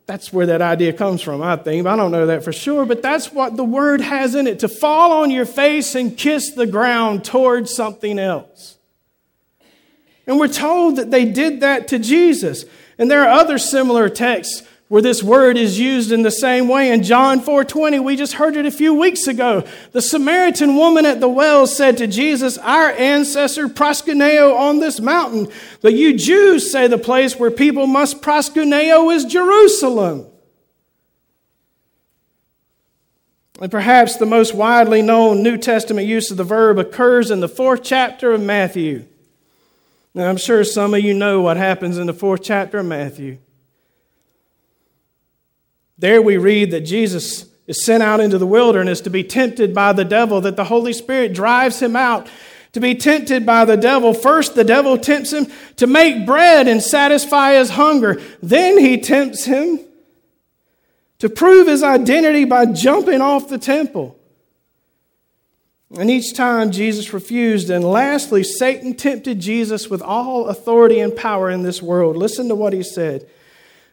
That's 0.09 0.33
where 0.33 0.47
that 0.47 0.63
idea 0.63 0.95
comes 0.95 1.21
from, 1.21 1.43
I 1.43 1.57
think. 1.57 1.87
I 1.87 1.95
don't 1.95 2.11
know 2.11 2.29
that 2.29 2.43
for 2.43 2.51
sure, 2.51 2.87
but 2.87 3.03
that's 3.03 3.31
what 3.31 3.59
the 3.59 3.63
word 3.63 4.01
has 4.01 4.35
in 4.35 4.47
it 4.47 4.61
to 4.61 4.69
fall 4.69 5.13
on 5.13 5.31
your 5.31 5.45
face 5.45 5.95
and 5.95 6.17
kiss 6.17 6.53
the 6.53 6.67
ground 6.67 7.27
towards 7.27 7.75
something 7.75 8.19
else. 8.19 8.79
And 10.27 10.41
we're 10.41 10.49
told 10.49 10.97
that 10.97 11.11
they 11.11 11.27
did 11.27 11.61
that 11.61 11.89
to 11.89 11.99
Jesus. 11.99 12.65
And 12.97 13.11
there 13.11 13.23
are 13.23 13.39
other 13.39 13.59
similar 13.59 14.09
texts 14.09 14.63
where 14.89 15.03
this 15.03 15.23
word 15.23 15.59
is 15.59 15.79
used 15.79 16.11
in 16.11 16.23
the 16.23 16.31
same 16.31 16.67
way. 16.67 16.91
In 16.91 17.03
John 17.03 17.41
4:20, 17.41 18.01
we 18.01 18.17
just 18.17 18.35
heard 18.35 18.57
it 18.57 18.65
a 18.65 18.71
few 18.71 18.95
weeks 18.95 19.27
ago. 19.27 19.63
The 19.93 20.01
Samaritan 20.01 20.77
woman 20.77 21.05
at 21.05 21.21
the 21.21 21.29
well 21.29 21.67
said 21.67 21.99
to 21.99 22.07
Jesus, 22.07 22.57
"Our 22.59 22.91
ancestor 22.93 23.69
proskuneo 23.69 24.57
on 24.57 24.81
this 24.81 24.99
mountain, 24.99 25.49
but 25.83 25.93
you 25.93 26.15
Jews 26.15 26.73
say 26.73 26.87
the 26.87 26.99
place 26.99 27.39
where 27.39 27.51
people 27.51 27.87
must 27.87 28.23
proskuneo 28.23 29.15
is 29.15 29.27
Jerusalem." 29.27 30.27
And 33.61 33.71
perhaps 33.71 34.17
the 34.17 34.25
most 34.25 34.55
widely 34.55 35.03
known 35.03 35.43
New 35.43 35.59
Testament 35.59 36.07
use 36.07 36.31
of 36.31 36.37
the 36.37 36.45
verb 36.45 36.79
occurs 36.79 37.31
in 37.31 37.41
the 37.41 37.49
fourth 37.49 37.83
chapter 37.83 38.33
of 38.33 38.41
Matthew. 38.41 39.05
Now, 40.15 40.31
I'm 40.31 40.37
sure 40.37 40.65
some 40.65 40.95
of 40.95 41.01
you 41.01 41.13
know 41.13 41.41
what 41.41 41.57
happens 41.57 41.99
in 41.99 42.07
the 42.07 42.13
fourth 42.15 42.43
chapter 42.43 42.79
of 42.79 42.87
Matthew. 42.87 43.39
There 45.99 46.23
we 46.23 46.37
read 46.37 46.71
that 46.71 46.83
Jesus 46.83 47.47
is 47.67 47.85
sent 47.85 48.03
out 48.03 48.21
into 48.21 48.39
the 48.39 48.47
wilderness 48.47 49.01
to 49.03 49.11
be 49.11 49.25
tempted 49.25 49.75
by 49.75 49.93
the 49.93 50.05
devil, 50.05 50.41
that 50.41 50.57
the 50.57 50.65
Holy 50.65 50.93
Spirit 50.93 51.35
drives 51.35 51.81
him 51.81 51.97
out 51.97 52.29
to 52.73 52.81
be 52.81 52.95
tempted 52.95 53.45
by 53.45 53.65
the 53.65 53.77
devil. 53.77 54.15
First, 54.15 54.55
the 54.55 54.65
devil 54.65 54.97
tempts 54.99 55.33
him 55.33 55.47
to 55.77 55.87
make 55.87 56.27
bread 56.27 56.69
and 56.69 56.83
satisfy 56.83 57.55
his 57.55 57.71
hunger. 57.71 58.21
Then 58.43 58.79
he 58.79 58.99
tempts 58.99 59.45
him 59.45 59.81
to 61.19 61.29
prove 61.29 61.67
his 61.67 61.83
identity 61.83 62.45
by 62.45 62.67
jumping 62.67 63.21
off 63.21 63.49
the 63.49 63.59
temple. 63.59 64.17
And 65.99 66.11
each 66.11 66.35
time 66.35 66.71
Jesus 66.71 67.13
refused. 67.13 67.71
And 67.71 67.85
lastly, 67.85 68.45
Satan 68.45 68.95
tempted 68.95 69.41
Jesus 69.41 69.89
with 69.89 70.03
all 70.03 70.47
authority 70.47 71.01
and 71.01 71.17
power 71.17 71.51
in 71.51 71.63
this 71.63 71.83
world. 71.83 72.17
Listen 72.17 72.49
to 72.49 72.55
what 72.55 72.73
he 72.73 72.83
said. 72.83 73.29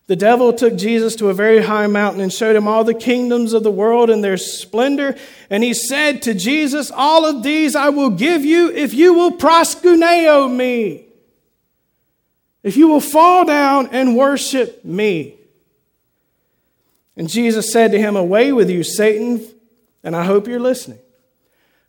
The 0.07 0.15
devil 0.15 0.53
took 0.53 0.75
Jesus 0.75 1.15
to 1.15 1.29
a 1.29 1.33
very 1.33 1.63
high 1.63 1.87
mountain 1.87 2.21
and 2.21 2.31
showed 2.31 2.55
him 2.55 2.67
all 2.67 2.83
the 2.83 2.93
kingdoms 2.93 3.53
of 3.53 3.63
the 3.63 3.71
world 3.71 4.11
and 4.11 4.23
their 4.23 4.37
splendor. 4.37 5.17
And 5.49 5.63
he 5.63 5.73
said 5.73 6.21
to 6.23 6.35
Jesus, 6.35 6.91
All 6.91 7.25
of 7.25 7.41
these 7.41 7.75
I 7.75 7.89
will 7.89 8.11
give 8.11 8.45
you 8.45 8.71
if 8.71 8.93
you 8.93 9.15
will 9.15 9.31
proskuneo 9.31 10.53
me. 10.53 11.05
If 12.61 12.77
you 12.77 12.87
will 12.87 13.01
fall 13.01 13.45
down 13.45 13.89
and 13.91 14.15
worship 14.15 14.85
me. 14.85 15.35
And 17.17 17.29
Jesus 17.29 17.71
said 17.71 17.91
to 17.91 17.99
him, 17.99 18.15
Away 18.15 18.51
with 18.51 18.69
you, 18.69 18.83
Satan. 18.83 19.43
And 20.03 20.15
I 20.15 20.23
hope 20.23 20.47
you're 20.47 20.59
listening. 20.59 20.99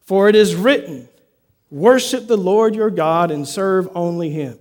For 0.03 0.29
it 0.29 0.37
is 0.37 0.55
written, 0.55 1.09
Worship 1.71 2.29
the 2.29 2.37
Lord 2.39 2.75
your 2.75 2.91
God 2.91 3.31
and 3.31 3.47
serve 3.47 3.91
only 3.95 4.31
him. 4.31 4.59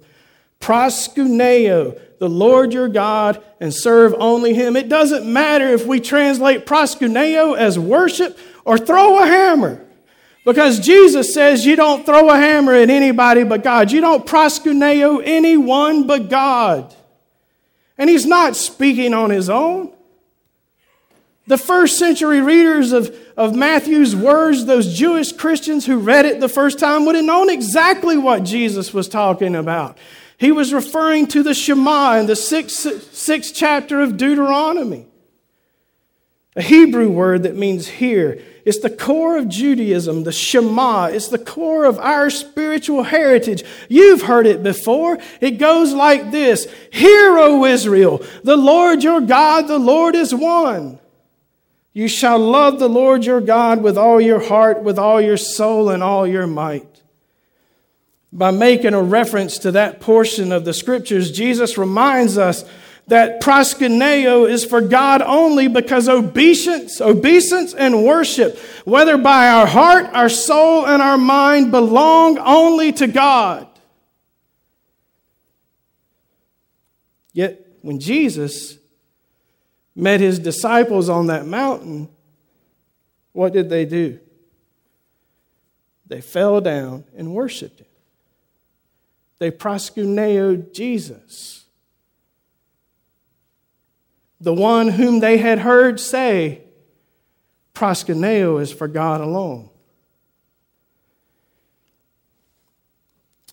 Proskuneo, 0.59 1.99
the 2.25 2.29
Lord 2.29 2.73
your 2.73 2.87
God, 2.87 3.43
and 3.59 3.71
serve 3.71 4.15
only 4.17 4.55
him. 4.55 4.75
It 4.75 4.89
doesn't 4.89 5.31
matter 5.31 5.67
if 5.67 5.85
we 5.85 5.99
translate 5.99 6.65
proskuneo 6.65 7.55
as 7.55 7.77
worship 7.77 8.35
or 8.65 8.79
throw 8.79 9.21
a 9.21 9.27
hammer. 9.27 9.85
Because 10.43 10.79
Jesus 10.79 11.35
says 11.35 11.67
you 11.67 11.75
don't 11.75 12.03
throw 12.03 12.31
a 12.31 12.35
hammer 12.35 12.73
at 12.73 12.89
anybody 12.89 13.43
but 13.43 13.63
God. 13.63 13.91
You 13.91 14.01
don't 14.01 14.25
proskuneo 14.25 15.21
anyone 15.23 16.07
but 16.07 16.27
God. 16.27 16.95
And 17.95 18.09
he's 18.09 18.25
not 18.25 18.55
speaking 18.55 19.13
on 19.13 19.29
his 19.29 19.47
own. 19.47 19.93
The 21.45 21.59
first 21.59 21.99
century 21.99 22.41
readers 22.41 22.91
of, 22.91 23.15
of 23.37 23.55
Matthew's 23.55 24.15
words, 24.15 24.65
those 24.65 24.97
Jewish 24.97 25.31
Christians 25.31 25.85
who 25.85 25.99
read 25.99 26.25
it 26.25 26.39
the 26.39 26.49
first 26.49 26.79
time, 26.79 27.05
would 27.05 27.13
have 27.13 27.23
known 27.23 27.51
exactly 27.51 28.17
what 28.17 28.43
Jesus 28.43 28.95
was 28.95 29.07
talking 29.07 29.55
about. 29.55 29.99
He 30.37 30.51
was 30.51 30.73
referring 30.73 31.27
to 31.27 31.43
the 31.43 31.53
Shema 31.53 32.17
in 32.17 32.25
the 32.25 32.35
sixth, 32.35 33.13
sixth 33.13 33.53
chapter 33.55 34.01
of 34.01 34.17
Deuteronomy. 34.17 35.07
A 36.55 36.61
Hebrew 36.61 37.09
word 37.09 37.43
that 37.43 37.55
means 37.55 37.87
hear. 37.87 38.41
It's 38.65 38.79
the 38.79 38.89
core 38.89 39.37
of 39.37 39.49
Judaism, 39.49 40.23
the 40.23 40.31
Shema. 40.31 41.07
It's 41.07 41.27
the 41.27 41.37
core 41.37 41.85
of 41.85 41.99
our 41.99 42.29
spiritual 42.29 43.03
heritage. 43.03 43.63
You've 43.89 44.23
heard 44.23 44.47
it 44.47 44.63
before. 44.63 45.19
It 45.41 45.51
goes 45.51 45.93
like 45.93 46.31
this 46.31 46.67
Hear, 46.91 47.37
O 47.37 47.65
Israel, 47.65 48.23
the 48.43 48.57
Lord 48.57 49.03
your 49.03 49.21
God, 49.21 49.67
the 49.67 49.79
Lord 49.79 50.15
is 50.15 50.33
one. 50.33 50.99
You 51.93 52.07
shall 52.07 52.39
love 52.39 52.79
the 52.79 52.89
Lord 52.89 53.25
your 53.25 53.39
God 53.39 53.81
with 53.81 53.97
all 53.97 54.19
your 54.19 54.43
heart, 54.43 54.83
with 54.83 54.97
all 54.97 55.21
your 55.21 55.37
soul, 55.37 55.89
and 55.89 56.03
all 56.03 56.25
your 56.27 56.47
might. 56.47 56.94
By 58.35 58.51
making 58.51 58.93
a 58.93 59.01
reference 59.01 59.59
to 59.59 59.71
that 59.71 60.01
portion 60.01 60.51
of 60.51 60.65
the 60.65 60.73
scriptures, 60.73 61.31
Jesus 61.31 61.77
reminds 61.77 62.37
us 62.37 62.65
that 63.07 63.41
proskuneo 63.41 64.49
is 64.49 64.65
for 64.65 64.81
God 64.81 65.21
only 65.21 65.69
because 65.69 66.09
obeisance, 66.09 66.99
obeisance 66.99 67.73
and 67.73 68.03
worship, 68.03 68.57
whether 68.83 69.17
by 69.17 69.47
our 69.47 69.65
heart, 69.65 70.07
our 70.11 70.27
soul, 70.27 70.85
and 70.85 71.01
our 71.01 71.17
mind, 71.17 71.71
belong 71.71 72.37
only 72.39 72.91
to 72.91 73.07
God. 73.07 73.69
Yet, 77.31 77.65
when 77.81 78.01
Jesus 78.01 78.77
met 79.95 80.19
his 80.19 80.39
disciples 80.39 81.07
on 81.07 81.27
that 81.27 81.45
mountain, 81.45 82.09
what 83.31 83.53
did 83.53 83.69
they 83.69 83.85
do? 83.85 84.19
They 86.07 86.19
fell 86.19 86.59
down 86.59 87.05
and 87.15 87.33
worshiped 87.33 87.79
him. 87.79 87.87
They 89.45 89.51
proskuneoed 89.51 90.73
Jesus 90.73 91.65
the 94.41 94.55
one 94.55 94.87
whom 94.87 95.19
they 95.19 95.37
had 95.37 95.59
heard 95.59 95.99
say, 95.99 96.63
proskuneo 97.75 98.59
is 98.59 98.73
for 98.73 98.87
God 98.87 99.21
alone. 99.21 99.69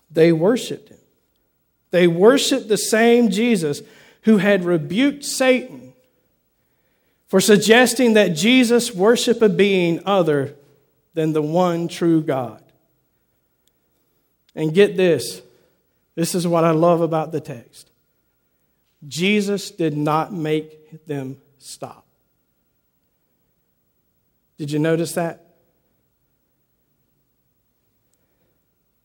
They 0.09 0.31
worshiped 0.31 0.89
him. 0.89 0.97
They 1.91 2.07
worshiped 2.07 2.69
the 2.69 2.77
same 2.79 3.29
Jesus 3.29 3.83
who 4.23 4.37
had 4.37 4.65
rebuked 4.65 5.23
Satan 5.23 5.93
for 7.27 7.39
suggesting 7.39 8.13
that 8.13 8.29
Jesus 8.29 8.91
worship 8.91 9.43
a 9.43 9.49
being 9.49 10.01
other 10.07 10.55
than 11.13 11.33
the 11.33 11.43
one 11.43 11.87
true 11.87 12.23
God. 12.23 12.63
And 14.55 14.73
get 14.73 14.97
this 14.97 15.42
this 16.15 16.35
is 16.35 16.47
what 16.47 16.63
I 16.63 16.71
love 16.71 17.01
about 17.01 17.31
the 17.31 17.41
text. 17.41 17.89
Jesus 19.07 19.71
did 19.71 19.97
not 19.97 20.31
make 20.31 21.05
them 21.05 21.37
stop. 21.57 22.05
Did 24.57 24.71
you 24.71 24.79
notice 24.79 25.13
that? 25.13 25.43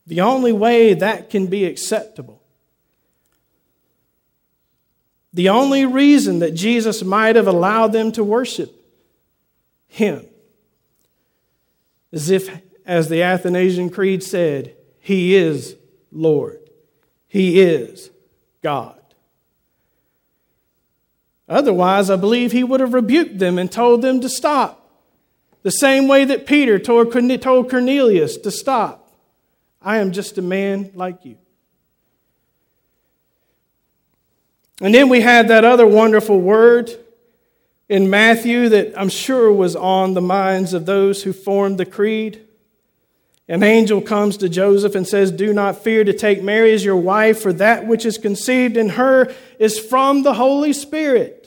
The 0.07 0.21
only 0.21 0.53
way 0.53 0.95
that 0.95 1.31
can 1.31 1.49
be 1.49 1.65
acceptable, 1.65 2.43
the 5.33 5.51
only 5.51 5.85
reason 5.85 6.39
that 6.39 6.53
Jesus 6.55 7.03
might 7.03 7.37
have 7.37 7.47
allowed 7.47 7.93
them 7.93 8.13
to 8.13 8.25
worship 8.25 8.75
Him 9.87 10.25
is 12.11 12.31
if, 12.31 12.51
as 12.87 13.09
the 13.09 13.23
Athanasian 13.23 13.91
Creed 13.91 14.23
said, 14.23 14.75
He 14.99 15.35
is 15.35 15.77
Lord, 16.11 16.68
He 17.29 17.61
is 17.61 18.11
God. 18.63 18.95
Otherwise, 21.49 22.11
I 22.11 22.17
believe 22.17 22.53
he 22.53 22.65
would 22.65 22.81
have 22.81 22.95
rebuked 22.95 23.39
them 23.39 23.59
and 23.59 23.71
told 23.71 24.03
them 24.03 24.21
to 24.21 24.29
stop. 24.29 24.87
The 25.63 25.71
same 25.71 26.09
way 26.09 26.25
that 26.25 26.47
Peter 26.47 26.79
told 26.79 27.13
Cornelius 27.13 28.37
to 28.39 28.51
stop. 28.51 29.13
I 29.81 29.99
am 29.99 30.13
just 30.13 30.39
a 30.39 30.43
man 30.43 30.91
like 30.95 31.25
you. 31.25 31.37
And 34.81 34.95
then 34.95 35.09
we 35.09 35.21
had 35.21 35.49
that 35.49 35.65
other 35.65 35.87
wonderful 35.87 36.41
word 36.41 36.91
in 37.89 38.11
Matthew 38.11 38.69
that 38.69 38.99
I'm 38.99 39.09
sure 39.09 39.51
was 39.51 39.75
on 39.75 40.15
the 40.15 40.21
minds 40.21 40.75
of 40.75 40.87
those 40.87 41.23
who 41.23 41.33
formed 41.33 41.79
the 41.79 41.87
creed. 41.87 42.48
An 43.49 43.63
angel 43.63 44.03
comes 44.03 44.37
to 44.37 44.49
Joseph 44.49 44.95
and 44.95 45.07
says, 45.07 45.33
Do 45.33 45.55
not 45.55 45.83
fear 45.83 46.05
to 46.05 46.13
take 46.13 46.43
Mary 46.43 46.75
as 46.75 46.85
your 46.85 46.97
wife, 46.97 47.41
for 47.41 47.53
that 47.55 47.87
which 47.87 48.05
is 48.05 48.19
conceived 48.19 48.77
in 48.77 48.91
her 48.91 49.35
is 49.59 49.79
from 49.79 50.23
the 50.23 50.35
Holy 50.35 50.75
Spirit. 50.75 51.39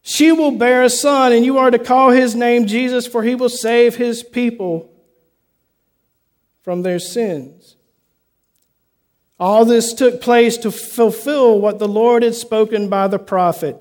She 0.00 0.32
will 0.32 0.52
bear 0.52 0.82
a 0.82 0.90
son, 0.90 1.32
and 1.32 1.44
you 1.44 1.58
are 1.58 1.70
to 1.70 1.78
call 1.78 2.10
his 2.10 2.34
name 2.34 2.66
Jesus, 2.66 3.06
for 3.06 3.22
he 3.22 3.34
will 3.34 3.50
save 3.50 3.96
his 3.96 4.22
people 4.22 4.90
from 6.62 6.82
their 6.82 6.98
sins. 6.98 7.76
All 9.38 9.64
this 9.64 9.92
took 9.92 10.20
place 10.20 10.56
to 10.58 10.70
fulfill 10.70 11.60
what 11.60 11.78
the 11.78 11.88
Lord 11.88 12.22
had 12.22 12.34
spoken 12.34 12.88
by 12.88 13.08
the 13.08 13.18
prophet 13.18 13.76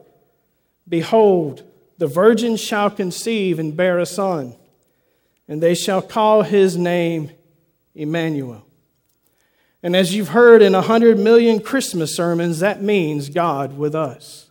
Behold, 0.90 1.64
the 2.00 2.08
virgin 2.08 2.58
shall 2.58 2.90
conceive 2.90 3.60
and 3.60 3.78
bear 3.78 4.00
a 4.00 4.06
son, 4.06 4.56
and 5.52 5.62
they 5.62 5.76
shall 5.76 6.02
call 6.02 6.44
his 6.44 6.78
name 6.78 7.30
Emmanuel. 7.94 8.66
And 9.84 9.98
as 9.98 10.16
you've 10.16 10.30
heard 10.30 10.62
in 10.62 10.74
a 10.74 10.82
hundred 10.82 11.20
million 11.20 11.60
Christmas 11.60 12.16
sermons, 12.16 12.62
that 12.62 12.82
means 12.82 13.28
God 13.28 13.78
with 13.78 13.94
us. 13.94 14.50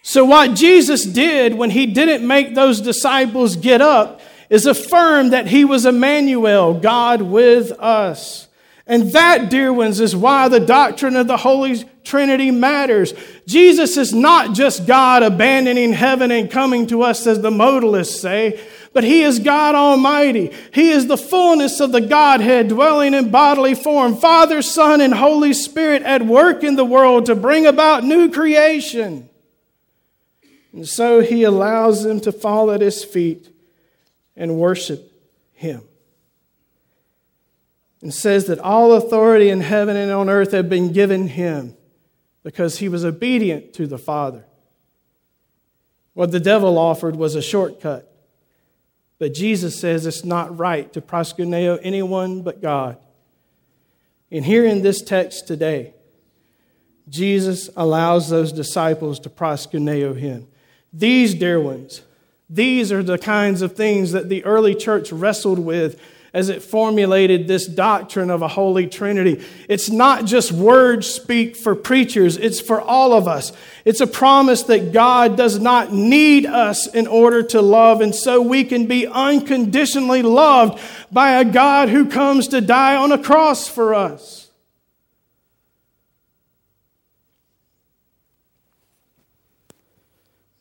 So, 0.00 0.24
what 0.24 0.54
Jesus 0.56 1.04
did 1.04 1.52
when 1.52 1.68
he 1.68 1.84
didn't 1.84 2.26
make 2.26 2.54
those 2.54 2.80
disciples 2.80 3.56
get 3.56 3.82
up 3.82 4.22
is 4.48 4.64
affirm 4.64 5.30
that 5.30 5.48
he 5.48 5.66
was 5.66 5.84
Emmanuel, 5.84 6.72
God 6.72 7.20
with 7.20 7.72
us. 7.72 8.48
And 8.92 9.10
that, 9.12 9.48
dear 9.48 9.72
ones, 9.72 10.00
is 10.00 10.14
why 10.14 10.48
the 10.48 10.60
doctrine 10.60 11.16
of 11.16 11.26
the 11.26 11.38
Holy 11.38 11.82
Trinity 12.04 12.50
matters. 12.50 13.14
Jesus 13.46 13.96
is 13.96 14.12
not 14.12 14.54
just 14.54 14.86
God 14.86 15.22
abandoning 15.22 15.94
heaven 15.94 16.30
and 16.30 16.50
coming 16.50 16.86
to 16.88 17.00
us, 17.00 17.26
as 17.26 17.40
the 17.40 17.48
modalists 17.48 18.20
say, 18.20 18.60
but 18.92 19.02
He 19.02 19.22
is 19.22 19.38
God 19.38 19.74
Almighty. 19.74 20.52
He 20.74 20.90
is 20.90 21.06
the 21.06 21.16
fullness 21.16 21.80
of 21.80 21.90
the 21.90 22.02
Godhead 22.02 22.68
dwelling 22.68 23.14
in 23.14 23.30
bodily 23.30 23.74
form, 23.74 24.14
Father, 24.14 24.60
Son, 24.60 25.00
and 25.00 25.14
Holy 25.14 25.54
Spirit 25.54 26.02
at 26.02 26.26
work 26.26 26.62
in 26.62 26.76
the 26.76 26.84
world 26.84 27.24
to 27.26 27.34
bring 27.34 27.64
about 27.64 28.04
new 28.04 28.30
creation. 28.30 29.30
And 30.74 30.86
so 30.86 31.20
he 31.20 31.44
allows 31.44 32.02
them 32.02 32.20
to 32.20 32.30
fall 32.30 32.70
at 32.70 32.82
his 32.82 33.02
feet 33.02 33.48
and 34.36 34.58
worship 34.58 35.10
him. 35.54 35.80
And 38.02 38.12
says 38.12 38.46
that 38.46 38.58
all 38.58 38.92
authority 38.92 39.48
in 39.48 39.60
heaven 39.60 39.96
and 39.96 40.10
on 40.10 40.28
earth 40.28 40.50
had 40.50 40.68
been 40.68 40.92
given 40.92 41.28
him 41.28 41.76
because 42.42 42.78
he 42.78 42.88
was 42.88 43.04
obedient 43.04 43.72
to 43.74 43.86
the 43.86 43.98
Father. 43.98 44.44
What 46.14 46.32
the 46.32 46.40
devil 46.40 46.78
offered 46.78 47.16
was 47.16 47.34
a 47.36 47.42
shortcut. 47.42 48.12
But 49.18 49.34
Jesus 49.34 49.78
says 49.78 50.04
it's 50.04 50.24
not 50.24 50.58
right 50.58 50.92
to 50.92 51.00
proskuneo 51.00 51.78
anyone 51.80 52.42
but 52.42 52.60
God. 52.60 52.98
And 54.32 54.44
here 54.44 54.64
in 54.64 54.82
this 54.82 55.00
text 55.00 55.46
today, 55.46 55.94
Jesus 57.08 57.70
allows 57.76 58.30
those 58.30 58.52
disciples 58.52 59.20
to 59.20 59.30
proskuneo 59.30 60.18
him. 60.18 60.48
These, 60.92 61.34
dear 61.34 61.60
ones, 61.60 62.02
these 62.50 62.90
are 62.90 63.02
the 63.02 63.18
kinds 63.18 63.62
of 63.62 63.76
things 63.76 64.12
that 64.12 64.28
the 64.28 64.44
early 64.44 64.74
church 64.74 65.12
wrestled 65.12 65.58
with 65.58 66.00
as 66.34 66.48
it 66.48 66.62
formulated 66.62 67.46
this 67.46 67.66
doctrine 67.66 68.30
of 68.30 68.42
a 68.42 68.48
Holy 68.48 68.86
Trinity. 68.86 69.44
It's 69.68 69.90
not 69.90 70.24
just 70.24 70.50
words 70.50 71.06
speak 71.06 71.56
for 71.56 71.74
preachers, 71.74 72.36
it's 72.36 72.60
for 72.60 72.80
all 72.80 73.12
of 73.12 73.28
us. 73.28 73.52
It's 73.84 74.00
a 74.00 74.06
promise 74.06 74.62
that 74.64 74.92
God 74.92 75.36
does 75.36 75.58
not 75.58 75.92
need 75.92 76.46
us 76.46 76.86
in 76.86 77.06
order 77.06 77.42
to 77.44 77.60
love, 77.60 78.00
and 78.00 78.14
so 78.14 78.40
we 78.40 78.64
can 78.64 78.86
be 78.86 79.06
unconditionally 79.06 80.22
loved 80.22 80.80
by 81.10 81.40
a 81.40 81.44
God 81.44 81.88
who 81.88 82.08
comes 82.08 82.48
to 82.48 82.60
die 82.60 82.96
on 82.96 83.12
a 83.12 83.22
cross 83.22 83.68
for 83.68 83.94
us. 83.94 84.42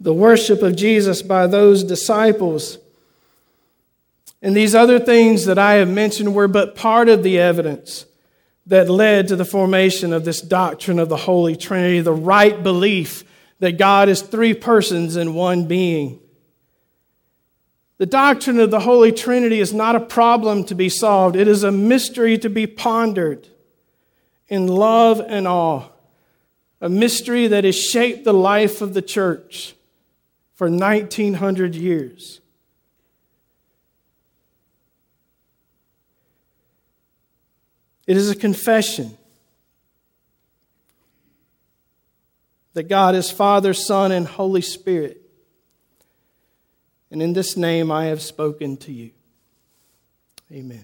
the 0.02 0.14
worship 0.14 0.64
of 0.64 0.76
Jesus 0.76 1.22
by 1.22 1.46
those 1.46 1.84
disciples. 1.84 2.80
And 4.42 4.56
these 4.56 4.74
other 4.74 5.00
things 5.00 5.46
that 5.46 5.60
I 5.60 5.74
have 5.74 5.90
mentioned 5.90 6.34
were 6.34 6.48
but 6.48 6.76
part 6.76 7.10
of 7.10 7.24
the 7.24 7.38
evidence 7.38 8.06
that 8.66 8.90
led 8.90 9.28
to 9.28 9.36
the 9.36 9.46
formation 9.46 10.14
of 10.14 10.26
this 10.26 10.42
doctrine 10.42 11.00
of 11.00 11.10
the 11.10 11.18
Holy 11.18 11.56
Trinity, 11.56 12.00
the 12.00 12.14
right 12.14 12.62
belief 12.62 13.24
that 13.60 13.78
God 13.78 14.10
is 14.10 14.22
three 14.22 14.54
persons 14.54 15.16
in 15.16 15.36
one 15.36 15.68
being. 15.68 16.20
The 17.98 18.08
doctrine 18.08 18.60
of 18.60 18.72
the 18.72 18.80
Holy 18.80 19.12
Trinity 19.12 19.60
is 19.60 19.74
not 19.74 19.96
a 19.96 20.00
problem 20.00 20.64
to 20.66 20.76
be 20.76 20.90
solved, 20.90 21.36
it 21.36 21.48
is 21.48 21.64
a 21.64 21.72
mystery 21.72 22.38
to 22.40 22.50
be 22.50 22.66
pondered 22.66 23.48
in 24.48 24.68
love 24.68 25.22
and 25.26 25.48
awe, 25.48 25.88
a 26.82 26.90
mystery 26.90 27.48
that 27.48 27.64
has 27.64 27.80
shaped 27.80 28.24
the 28.24 28.34
life 28.34 28.82
of 28.82 28.96
the 28.96 29.02
church 29.04 29.76
for 30.56 30.70
1900 30.70 31.76
years. 31.76 32.41
It 38.12 38.18
is 38.18 38.30
a 38.30 38.36
confession 38.36 39.18
that 42.74 42.90
God 42.90 43.16
is 43.16 43.32
Father, 43.32 43.74
Son, 43.74 44.12
and 44.12 44.28
Holy 44.28 44.60
Spirit. 44.60 45.22
And 47.10 47.22
in 47.22 47.32
this 47.32 47.56
name 47.56 47.90
I 47.90 48.08
have 48.08 48.22
spoken 48.22 48.76
to 48.80 48.92
you. 48.92 49.12
Amen. 50.52 50.84